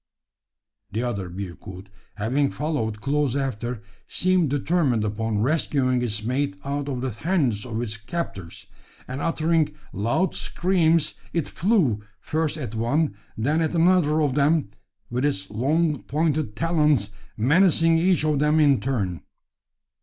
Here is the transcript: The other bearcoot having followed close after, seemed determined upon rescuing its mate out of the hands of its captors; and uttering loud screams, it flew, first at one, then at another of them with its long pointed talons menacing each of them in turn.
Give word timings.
The 0.91 1.03
other 1.03 1.29
bearcoot 1.29 1.87
having 2.15 2.49
followed 2.49 3.01
close 3.01 3.35
after, 3.35 3.83
seemed 4.07 4.49
determined 4.49 5.05
upon 5.05 5.43
rescuing 5.43 6.01
its 6.01 6.23
mate 6.23 6.55
out 6.65 6.89
of 6.89 7.01
the 7.01 7.11
hands 7.11 7.67
of 7.67 7.79
its 7.83 7.97
captors; 7.97 8.65
and 9.07 9.21
uttering 9.21 9.75
loud 9.93 10.33
screams, 10.33 11.13
it 11.33 11.47
flew, 11.47 12.01
first 12.19 12.57
at 12.57 12.73
one, 12.73 13.15
then 13.37 13.61
at 13.61 13.75
another 13.75 14.23
of 14.23 14.33
them 14.33 14.71
with 15.11 15.23
its 15.23 15.51
long 15.51 16.01
pointed 16.01 16.55
talons 16.55 17.11
menacing 17.37 17.99
each 17.99 18.25
of 18.25 18.39
them 18.39 18.59
in 18.59 18.79
turn. 18.81 19.21